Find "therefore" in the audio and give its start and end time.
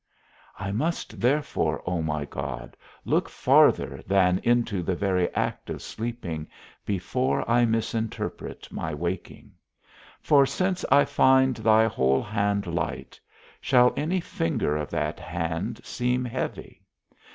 1.21-1.83